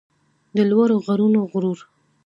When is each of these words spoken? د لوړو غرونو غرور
د 0.55 0.57
لوړو 0.69 0.95
غرونو 1.05 1.39
غرور 1.51 1.79